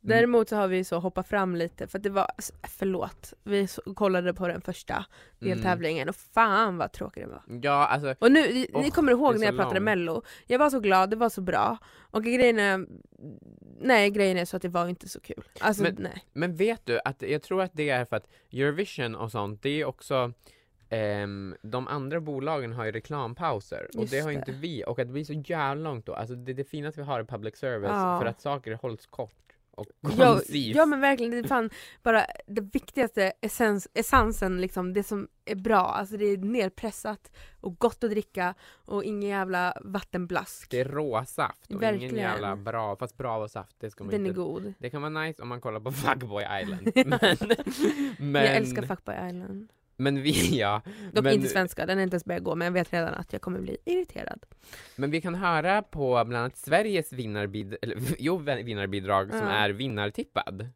[0.00, 2.26] Däremot så har vi så hoppat fram lite, för att det var,
[2.68, 5.04] förlåt, vi kollade på den första
[5.38, 7.42] deltävlingen och fan vad tråkig den var.
[7.62, 9.84] Ja, alltså, Och nu, ni, ni kommer ihåg när jag pratade lång.
[9.84, 11.78] mello, jag var så glad, det var så bra.
[12.10, 12.86] Och grejen är,
[13.80, 15.42] nej grejen är så att det var inte så kul.
[15.60, 16.24] Alltså Men- nej.
[16.32, 19.70] men vet du att jag tror att det är för att Eurovision och sånt, det
[19.80, 20.32] är också
[20.88, 25.06] ehm, de andra bolagen har ju reklampauser och Just det har inte vi och att
[25.06, 26.14] det blir så jävla långt då.
[26.14, 28.18] Alltså det är det fina att vi har i public service Ja.
[28.20, 29.32] för att saker hålls kort
[29.70, 30.76] och Ja, koncist.
[30.76, 31.70] ja men verkligen, det är fan
[32.02, 35.78] bara det viktigaste essens, essensen, liksom, det som är bra.
[35.80, 40.70] Alltså det är nerpressat och gott att dricka och ingen jävla vattenblask.
[40.70, 42.16] Det är råsaft och ingen Verkligen.
[42.16, 44.74] jävla bra, fast bra saft det ska man Den är inte god.
[44.78, 46.90] Det kan vara nice om man kollar på Fuckboy Island.
[46.94, 47.18] men,
[48.32, 49.68] men, Jag älskar Fuckboy Island.
[50.00, 50.82] Men vi, ja.
[51.12, 53.32] Dock men, inte svenska, den är inte ens börjat gå men jag vet redan att
[53.32, 54.42] jag kommer bli irriterad.
[54.96, 59.48] men vi kan höra på bland annat Sveriges vinnarbid, eller, jo, vinnarbidrag som Ja.
[59.52, 60.68] är vinnartippad.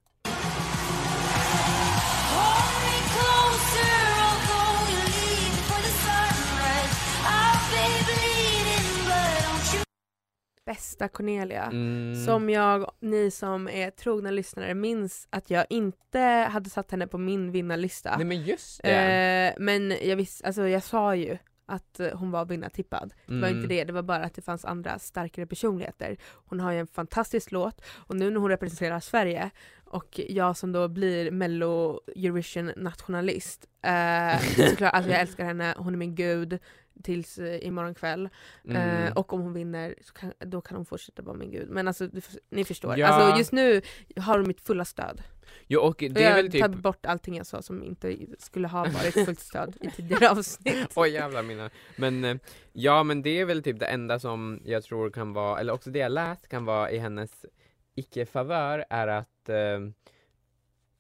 [10.67, 11.63] Bästa Cornelia.
[11.65, 12.25] Mm.
[12.25, 16.19] Som jag, ni som är trogna lyssnare minns att jag inte
[16.51, 18.17] hade satt henne på min vinnarlista.
[18.17, 19.55] Nej men just det.
[19.57, 23.15] Eh, men jag, visst, alltså jag sa ju att eh, hon var vinnartippad.
[23.27, 23.57] Det var Mm.
[23.57, 26.17] inte det, det var bara att det fanns andra starkare personligheter.
[26.33, 29.51] Hon har ju en fantastisk låt och nu när hon representerar Sverige
[29.85, 35.93] och jag som då blir mello Eurovision nationalist eh, såklart, alltså jag älskar henne, hon
[35.95, 36.59] är min gud
[37.03, 38.29] tills eh, imorgon kväll.
[38.65, 39.07] Mm.
[39.07, 41.69] Eh, och om hon vinner så kan, då kan hon fortsätta vara min gud.
[41.69, 42.99] Men alltså du, ni förstår.
[42.99, 43.07] Ja.
[43.07, 43.81] Alltså just nu
[44.17, 45.23] har hon mitt fulla stöd.
[45.67, 48.17] Jo och Och det är jag väl tar typ bort allting jag sa som inte
[48.39, 50.93] skulle ha varit fullt stöd i tidigare avsnitt.
[50.95, 51.71] Oj jävlar mina.
[51.97, 52.37] Men eh,
[52.73, 55.91] ja men det är väl typ det enda som jag tror kan vara, eller också
[55.91, 57.47] det jag läst kan vara i hennes
[57.95, 59.81] icke-favör är att eh,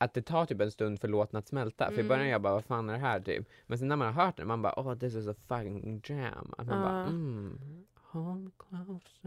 [0.05, 1.85] att det tar typ en stund för låten att smälta.
[1.87, 2.09] För i Mm.
[2.09, 3.47] början jag bara, vad fan är det här typ?
[3.67, 6.55] Men sen när man har hört den, man bara, oh this is a fucking jam.
[6.59, 7.59] Att man bara, mm.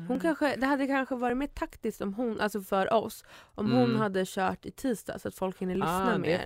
[0.07, 3.23] Hon kanske, det hade kanske varit mer taktiskt om hon, alltså för oss,
[3.55, 3.95] om hon Mm.
[3.99, 6.45] hade kört i tisdag så att folk hinner lyssna ah, det är mer.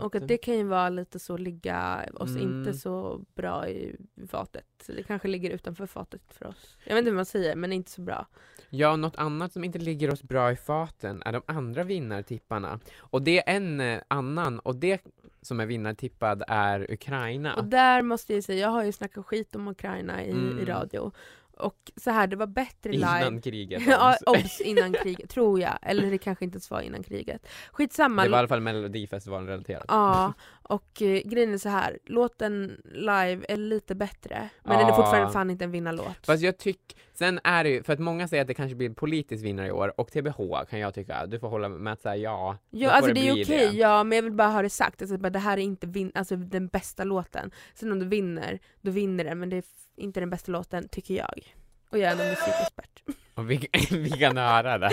[0.00, 2.42] Och att det kan ju vara lite så ligga oss Mm.
[2.42, 3.96] inte så bra i
[4.28, 4.66] fatet.
[4.82, 6.76] Så det kanske ligger utanför fatet för oss.
[6.84, 8.26] Jag vet inte hur man säger men inte så bra.
[8.70, 12.80] Ja, något annat som inte ligger oss bra i faten är de andra vinnartipparna.
[12.98, 15.02] Och det är en eh, annan, och det
[15.42, 17.54] som är vinnartippad är Ukraina.
[17.56, 20.58] Och där måste jag säga, jag har ju snackat skit om Ukraina i, Mm.
[20.58, 21.12] i radio.
[21.56, 23.18] Och så här, det var bättre live.
[23.20, 23.82] Innan kriget.
[23.86, 25.78] ja, obs innan kriget, tror jag.
[25.82, 27.46] Eller det kanske inte ens var innan kriget.
[27.72, 28.22] Skitsamma.
[28.24, 29.84] Det var i alla fall Melodifestivalen relaterat.
[29.88, 31.98] Ja, och eh, grejen är så här.
[32.04, 34.48] låten live är lite bättre.
[34.64, 34.96] Men den är Ja.
[34.96, 36.26] fortfarande fan inte en vinnarlåt.
[36.26, 38.90] Fast jag tycker, sen är det ju, för att många säger att det kanske blir
[38.90, 42.16] politisk vinnare i år, och TBH kan jag tycka, du får hålla med att säga
[42.16, 42.58] ja.
[42.70, 43.76] Ja, alltså det är bli okej, det.
[43.76, 45.02] ja, men jag vill bara ha det sagt.
[45.02, 47.50] Alltså, bara, det här är inte vin- alltså, den bästa låten.
[47.74, 49.64] Sen om du vinner, då vinner den, men det är
[49.96, 51.56] inte den bästa låten, tycker jag.
[51.90, 53.02] Och jag är en musikexpert.
[53.34, 54.90] Och vi, vi kan höra det.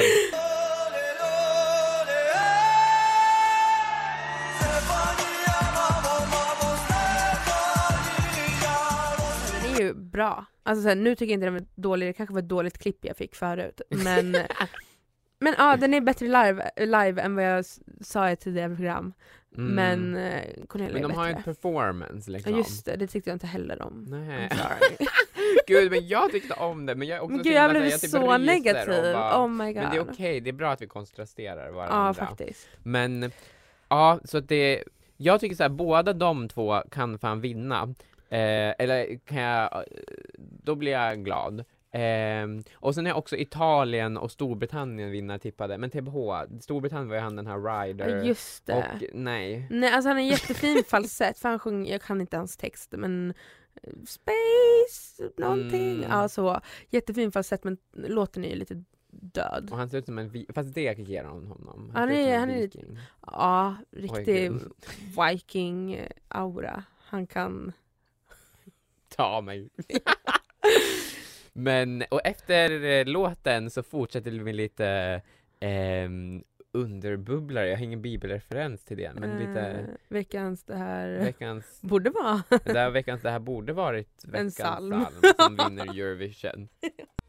[9.62, 10.46] Den är ju bra.
[10.64, 12.78] Alltså, så här, nu tycker jag inte den var dålig, det kanske var ett dåligt
[12.78, 13.82] klipp jag fick förut.
[13.90, 14.32] Men,
[15.40, 17.66] men ja, den är bättre live, live än vad jag
[18.02, 19.14] sa i ett tidigare program.
[19.58, 19.74] Mm.
[19.76, 21.50] Men eh, Cornelia Men de är har ju bättre.
[21.52, 22.52] en performance liksom.
[22.52, 24.06] Ja just det, det tyckte jag inte heller om.
[24.10, 24.50] Nej.
[24.50, 25.08] I'm sorry.
[25.68, 28.10] Gud, men jag tyckte om det, men jag är också Men gud jag blev typ
[28.10, 28.94] så ryser negativ.
[28.94, 29.82] och bara- oh my god.
[29.84, 32.08] Men det är okej, det är bra att vi kontrasterar varandra.
[32.20, 32.68] Ja faktiskt.
[32.84, 33.32] Men
[33.90, 34.84] ja, så att det,
[35.18, 37.84] jag tycker så här, båda de två kan fan vinna.
[38.30, 39.84] Eh, eller kan jag,
[40.64, 41.64] då blir jag glad.
[41.94, 46.16] Eh, och sen är också Italien och Storbritannien vinnartippade, men TBH,
[46.62, 48.08] Storbritannien var ju han den här Ryder.
[48.18, 48.74] Ja, just det.
[48.74, 49.68] och nej.
[49.70, 53.34] Nej alltså han en jättefin falsett, för han sjunger, jag kan inte hans text men
[53.84, 55.92] eh, Space, någonting.
[55.98, 56.10] Mm.
[56.10, 59.70] Ja så, jättefin falsett men låten är ju lite död.
[59.72, 61.92] Och han ser ut som en, vi- fast det ger hon honom.
[61.96, 62.98] Han ut är- han är- viking.
[63.22, 64.52] Ja, riktig
[65.18, 66.84] viking-aura.
[67.00, 67.72] Han kan...
[69.16, 69.70] Ta mig.
[71.54, 75.22] Men, och efter eh, låten så fortsätter vi med lite
[75.60, 77.70] ehm, underbubblare.
[77.70, 81.10] Jag har ingen bibelreferens till det, men lite eh, veckans det här...
[81.10, 82.44] veckans, Borde vara.
[82.50, 85.06] det här veckans, det här borde varit veckans psalm.
[85.06, 86.68] psalm som vinner Eurovision.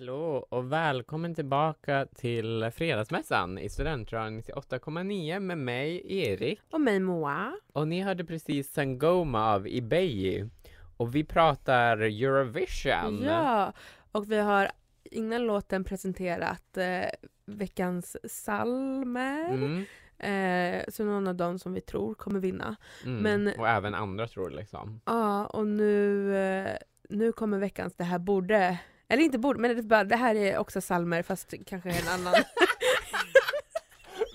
[0.00, 6.60] Hallå och välkommen tillbaka till Fredagsmässan i Studentradion 98,9 med mig, Erik.
[6.70, 7.52] Och mig Moa.
[7.72, 10.50] Och ni hörde precis Sangoma av Ibeyi.
[10.96, 13.22] Och vi pratar Eurovision.
[13.24, 13.72] Ja,
[14.12, 14.70] och vi har
[15.04, 17.10] innan låten presenterat eh,
[17.46, 19.48] veckans salmer.
[19.48, 19.84] Mm,
[20.18, 22.76] Eh, så någon av dem som vi tror kommer vinna.
[23.04, 23.22] mm.
[23.22, 25.00] Men- Och även andra tror liksom.
[25.04, 26.76] Ja, och nu, eh,
[27.08, 30.58] nu kommer veckans Det här borde, eller inte borde, men det, bara, det här är
[30.58, 32.34] också salmer fast kanske en annan.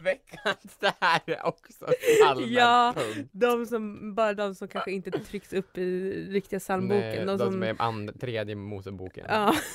[0.03, 1.73] Veckans det här är också
[2.21, 2.47] salmer.
[2.47, 3.29] Ja, punkt.
[3.31, 7.01] de som, bara de som kanske inte trycks upp i riktiga psalmboken.
[7.10, 9.25] Nej, de de som, som är and- tredje Moseboken.
[9.29, 9.55] Ja.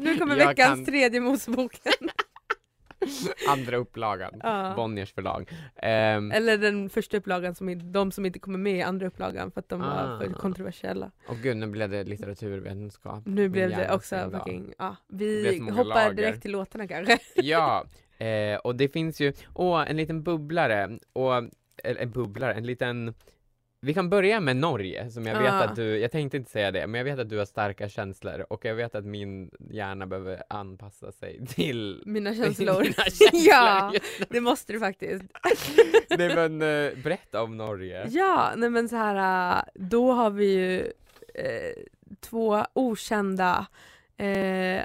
[0.00, 1.92] Nu kommer Jag veckans kan- tredje Moseboken.
[3.48, 4.72] Andra upplagan, Ja.
[4.76, 5.50] Bonniers förlag.
[5.76, 9.60] Ehm, Eller den första upplagan, som, de som inte kommer med i andra upplagan för
[9.60, 9.84] att de Ah.
[10.18, 11.10] var för kontroversiella.
[11.28, 13.22] och gud, nu blev det litteraturvetenskap.
[13.26, 14.96] Nu blev det också fucking, ja.
[15.08, 16.14] Vi hoppar lager.
[16.14, 17.18] direkt till låtarna kanske.
[17.34, 17.84] Ja,
[18.18, 21.36] eh, och det finns ju, åh, en liten bubblare, och,
[21.84, 23.14] en bubblare, en liten
[23.80, 25.64] vi kan börja med Norge, som jag vet Ah.
[25.64, 28.46] att du, jag tänkte inte säga det, men jag vet att du har starka känslor
[28.50, 32.82] och jag vet att min hjärna behöver anpassa sig till Mina känslor.
[32.82, 33.28] dina känslor.
[33.48, 33.92] Ja.
[34.28, 35.24] Det måste du faktiskt.
[36.10, 38.06] Nej men eh, berätta om Norge.
[38.08, 40.80] Ja, nej men så här, äh, då har vi ju
[41.34, 41.82] eh,
[42.20, 43.66] två okända
[44.16, 44.82] eh,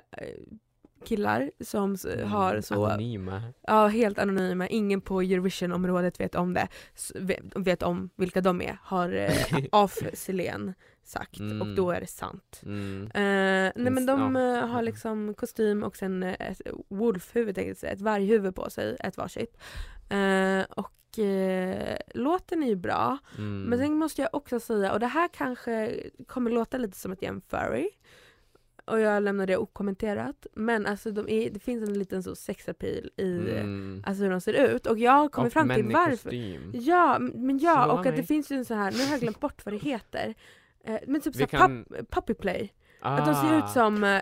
[1.06, 3.42] killar som s- har så, Mm, Anonyma.
[3.68, 6.68] ja helt anonyma, ingen på Eurovision-området vet om det,
[7.56, 9.32] vet, om vilka de är, har eh,
[9.72, 11.76] af Selén sagt och Mm.
[11.76, 12.62] då är det sant.
[12.66, 13.04] Mm.
[13.14, 14.58] Eh, nej men de Ja.
[14.58, 18.70] eh, har liksom kostym och sen eh, ett wolfhuvud tänkte jag säga, ett varghuvud på
[18.70, 19.58] sig, ett varsitt.
[20.10, 20.90] Eh, och
[22.14, 23.62] låten är ju bra, Mm.
[23.64, 27.42] men sen måste jag också säga, och det här kanske kommer låta lite som en
[27.42, 27.90] furry,
[28.86, 33.10] och jag lämnar det okommenterat, men alltså de är, det finns en liten så sexappeal
[33.18, 34.04] i Mm.
[34.08, 36.10] alltså hur de ser ut och jag kommit och fram till varför.
[36.10, 36.72] kostym.
[36.74, 38.24] Ja, men ja, Slå och att det mig.
[38.26, 40.34] finns ju en sån här, nu har jag glömt bort vad det heter,
[40.86, 42.74] eh, men typ såhär kan- pup, puppy play.
[43.02, 43.18] Ah.
[43.18, 44.22] Att de ser ut som eh,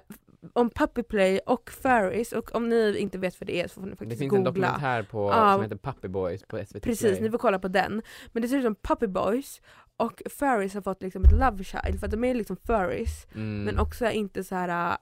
[0.54, 3.82] om puppy play och furries och om ni inte vet vad det är så får
[3.82, 4.68] ni Det faktiskt finns en googla.
[4.68, 5.54] dokumentär på, Ja.
[5.54, 7.22] som heter Puppy Boys på SVT Precis, Play.
[7.22, 8.02] ni får kolla på den.
[8.32, 9.62] Men det ser ut som puppy boys
[10.02, 13.64] och furries har fått liksom ett love child för att de är liksom furries Mm.
[13.64, 14.92] men också är inte så här.
[14.92, 14.98] äh,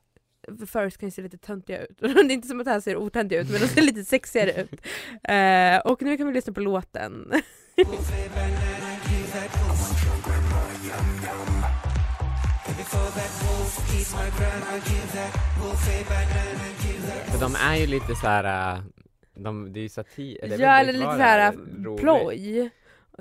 [0.60, 1.98] för Furries kan ju se lite töntiga ut.
[2.00, 4.52] det är inte som att det här ser otöntiga ut men de ser lite sexigare
[4.62, 4.82] ut.
[5.24, 7.34] Eh, och nu kan vi lyssna på låten.
[17.40, 18.74] De är ju lite så här.
[18.76, 18.82] äh,
[19.36, 22.02] de, det är ju satir, eller ja eller lite vad så det här är, roligt.
[22.02, 22.70] ploj.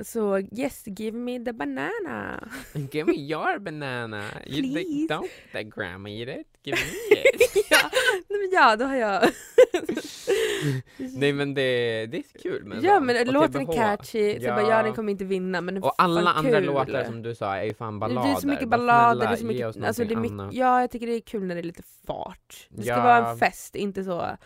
[0.02, 2.48] Så yes give me the banana.
[2.92, 5.06] Give me your banana, you Please.
[5.14, 7.66] don't the grandma eat it, give me it.
[7.70, 7.90] ja,
[8.28, 9.22] nej, men ja, då har jag...
[10.98, 14.56] Nej men det, det är kul med ja men Och låten är catchy, så jag
[14.56, 16.64] bara, ja den kommer inte vinna men Och alla andra kul.
[16.64, 18.28] låtar som du sa är ju fan ballader.
[18.28, 20.90] Det är så mycket ballader, det är så mycket, alltså det är mycket, ja jag
[20.90, 22.66] tycker det är kul när det är lite fart.
[22.70, 23.02] Det ska Ja.
[23.02, 24.36] vara en fest, inte så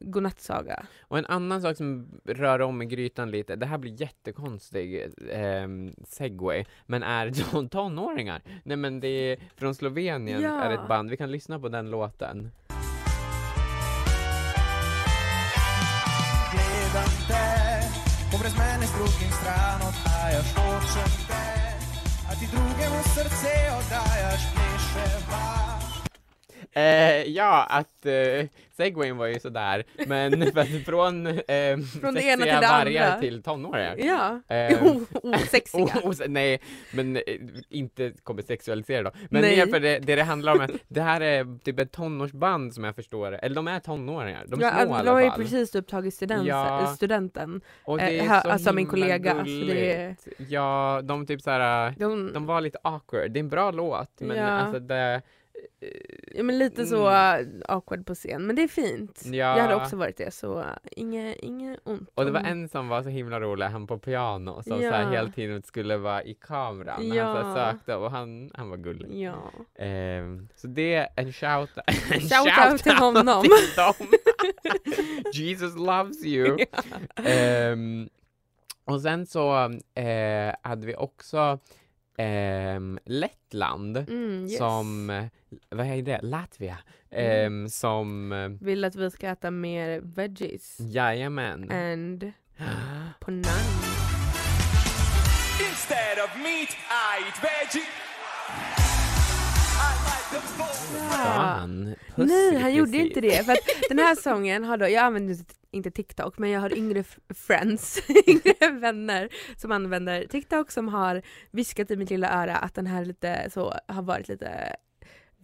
[0.00, 0.86] godnattsaga.
[1.02, 5.94] Och en annan sak som rör om i grytan lite, det här blir jättekonstig ehm,
[6.08, 8.42] segway, men är ton- tonåringar.
[8.64, 10.62] Nej men det är från Slovenien Ja.
[10.62, 12.50] är ett band, vi kan lyssna på den låten.
[26.72, 28.46] Eh, ja, att eh,
[28.80, 33.20] segwayen var ju sådär, men för från, eh, Från det ena till det vargar andra.
[33.20, 33.96] till tonåringar.
[33.98, 34.82] Ja, Eh,
[35.22, 35.86] osexiga.
[36.02, 36.60] Oh, nej,
[36.94, 37.22] men eh,
[37.68, 39.10] inte kommer sexualisera då.
[39.30, 39.70] Men Nej.
[39.70, 42.94] för det, det det handlar om är, det här är typ ett tonårsband som jag
[42.94, 43.32] förstår.
[43.32, 46.46] Eller de är tonåringar, de är ja, små i de har ju precis upptagit student,
[46.48, 46.86] Ja.
[46.96, 47.60] studenten.
[47.84, 50.16] Och det eh, är här- så alltså min kollega, så det är-.
[50.48, 53.30] Ja, de typ såhär, De, de var lite awkward.
[53.30, 54.44] Det är en bra låt, men Ja.
[54.46, 55.22] alltså det...
[56.34, 57.40] ja, men lite så Mm.
[57.46, 59.22] uh, awkward på scen, men det är fint.
[59.24, 59.32] Ja.
[59.32, 62.10] Jag hade också varit det, så inget inge ont.
[62.14, 64.90] Och det var en som var så himla rolig, han på piano, som Ja.
[64.90, 67.08] så här hela tiden skulle vara i kameran.
[67.08, 67.72] när Han så Ja.
[67.72, 69.22] sökte och han, han var gullig.
[69.22, 69.34] Ja.
[69.78, 73.44] Ehm, så det är en shout, en Shout out till honom.
[75.34, 76.58] Jesus loves you.
[77.24, 78.08] Ehm,
[78.84, 79.56] och sen så
[79.94, 81.58] eh, hade vi också
[82.20, 84.58] ehm, Lettland Mm, yes.
[84.58, 85.24] som, eh,
[85.70, 86.78] vad är det, Latvia,
[87.10, 90.76] ehm, som, eh, Vill att vi ska äta mer veggies.
[90.80, 91.70] jajamän.
[91.70, 92.32] And
[93.20, 93.44] ponan.
[95.70, 97.86] Instead of meat, I eat veggie
[101.24, 103.44] Fan, Nej, han gjorde inte det.
[103.46, 105.36] För att den här sången har då, jag använder
[105.70, 107.04] inte- TikTok men jag har yngre
[107.34, 112.86] friends, yngre vänner som använder TikTok som har viskat i mitt lilla öra att den
[112.86, 114.76] här lite så har varit lite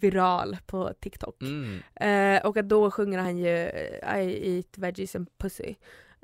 [0.01, 1.43] viral på TikTok.
[1.43, 1.79] Mm.
[1.95, 3.57] Eh, och att då sjunger han ju
[4.23, 5.75] I eat veggies and pussy.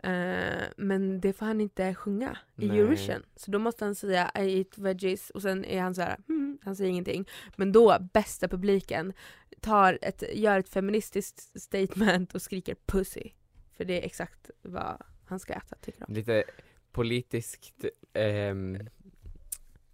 [0.02, 2.78] Eh, men det får han inte sjunga i Nej.
[2.78, 3.22] Eurovision.
[3.36, 6.58] Så då måste han säga I eat veggies och sen är han så här, hmm,
[6.62, 7.28] han säger ingenting.
[7.56, 9.12] Men då, bästa publiken,
[9.60, 13.30] tar ett, gör ett feministiskt statement och skriker pussy.
[13.76, 16.14] För det är exakt vad han ska äta tycker de.
[16.14, 16.44] Lite
[16.92, 18.78] politiskt ehm,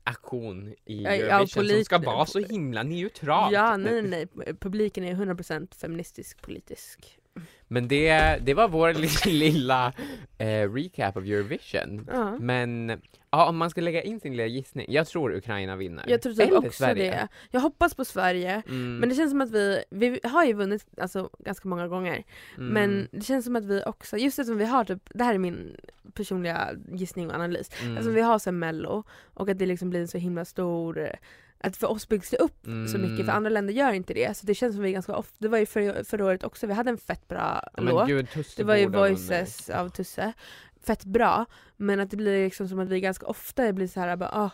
[0.04, 3.52] aktion i Ja, ja, Eurovision som ska vara så himla neutralt.
[3.52, 4.54] Ja, nej, nej, nej.
[4.54, 7.17] Publiken är 100% feministisk politisk.
[7.68, 9.92] Men det, det var vår li- lilla
[10.38, 12.08] eh, recap of Eurovision.
[12.12, 12.38] Ja.
[12.38, 16.04] Men ja, om man ska lägga in sin lilla gissning, jag tror Ukraina vinner.
[16.08, 17.10] Jag tror typ också Sverige.
[17.10, 17.28] det.
[17.50, 18.62] Jag hoppas på Sverige.
[18.68, 22.24] Mm, Men det känns som att vi, vi har ju vunnit alltså, ganska många gånger.
[22.56, 25.34] mm, Men det känns som att vi också, just eftersom vi har typ, det här
[25.34, 25.76] är min
[26.14, 27.70] personliga gissning och analys.
[27.82, 31.10] mm, Eftersom vi har sen mello och att det liksom blir en så himla stor
[31.60, 33.36] att för oss byggs det upp så mycket, för mm.
[33.36, 34.36] andra länder gör inte det.
[34.36, 36.72] Så det känns som vi ganska ofta, det var ju för, förra året också, vi
[36.72, 38.08] hade en fett bra Ja, låt.
[38.08, 38.86] gud, Det var ju.
[38.88, 40.32] Voices av Tusse.
[40.86, 41.44] Fett bra.
[41.76, 44.50] Men att det blir liksom som att vi ganska ofta blir så här, bara, ah,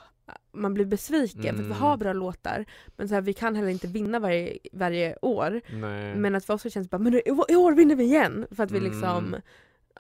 [0.52, 1.78] man blir besviken för att vi Mm.
[1.78, 2.64] har bra låtar.
[2.96, 5.60] Men så här, vi kan heller inte vinna varje, varje år.
[5.72, 6.16] Nej.
[6.16, 8.04] Men att för oss så känns det bara, men i år- i år vinner vi
[8.04, 8.46] igen!
[8.50, 8.90] För att vi Mm.
[8.90, 9.36] liksom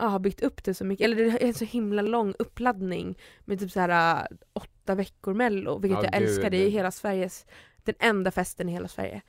[0.00, 1.04] ja, har byggt upp det så mycket.
[1.04, 5.34] Eller det är en så himla lång uppladdning med typ så här äh, åtta veckor
[5.34, 6.50] mello, vilket Ja, jag älskar.
[6.50, 6.72] Det är gud.
[6.72, 7.46] hela Sveriges,
[7.82, 9.22] den enda festen i hela Sverige.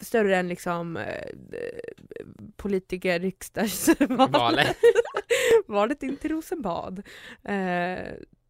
[0.00, 1.24] Större än liksom eh,
[2.56, 4.76] politiker, riksdagsvalet.
[5.66, 6.02] Valet.
[6.02, 7.02] In till Rosenbad.
[7.44, 7.98] Eh,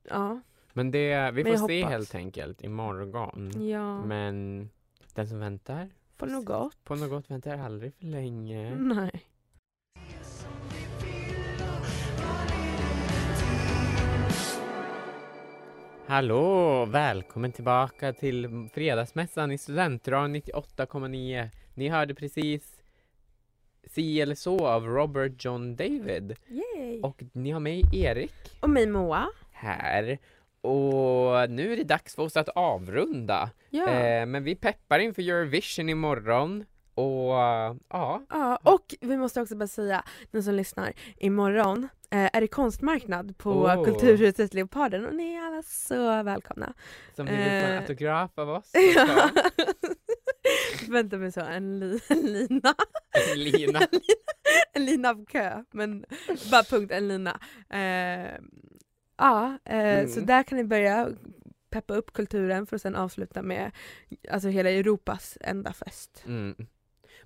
[0.09, 0.41] ja,
[0.73, 1.93] Men det, vi Men får se hoppas.
[1.93, 3.69] helt enkelt imorgon.
[3.69, 4.05] ja.
[4.05, 4.71] Men
[5.15, 6.85] den som väntar på något gott.
[6.85, 8.75] på något väntar aldrig för länge.
[8.77, 9.11] Nej.
[16.11, 16.85] Hallå!
[16.85, 21.49] Välkommen tillbaka till Fredagsmässan i Studentradion 98,9.
[21.75, 22.83] Ni hörde precis
[23.87, 26.37] Si eller så av Robert John David.
[26.49, 27.01] Yay.
[27.01, 29.27] Och ni har mig Erik Och mig Moa.
[29.51, 30.19] här.
[30.61, 33.51] Och nu är det dags för oss att avrunda.
[33.71, 33.89] Ja.
[33.89, 36.65] Eh, men vi peppar inför Eurovision imorgon.
[37.01, 37.31] Och
[37.89, 42.49] ja, Ja, och vi måste också bara säga, ni som lyssnar, imorgon eh, är det
[42.49, 43.85] konstmarknad på Åh.
[43.85, 46.73] Kulturhuset Leoparden och ni är alla så välkomna.
[47.17, 47.79] som ni vill få en Eh.
[47.81, 48.71] autograf av oss.
[48.97, 49.31] Ja.
[50.89, 52.75] Vänta mig så, en, li, en lina.
[53.37, 53.81] Lina.
[54.73, 56.05] en lina av kö, men
[56.51, 57.41] bara punkt, en lina.
[57.71, 58.35] Eh,
[59.19, 60.27] ja, eh, så Mm.
[60.27, 61.09] där kan ni börja
[61.71, 63.71] peppa upp kulturen för att sen avsluta med
[64.31, 66.23] alltså hela Europas enda fest.
[66.27, 66.55] Mm.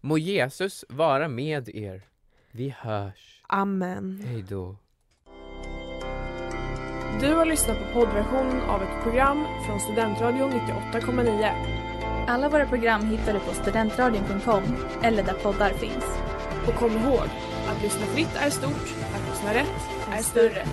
[0.05, 2.03] Må Jesus vara med er.
[2.53, 3.43] Vi hörs.
[3.49, 4.25] Amen.
[4.27, 4.77] Hej då.
[7.21, 12.27] Du har lyssnat på poddversion av ett program från Studentradion 98,9.
[12.29, 14.63] Alla våra program hittar du på studentradion.com
[15.03, 16.19] eller där poddar finns.
[16.69, 17.29] Och kom ihåg,
[17.69, 20.65] att lyssna fritt är stort, att lyssna rätt är större.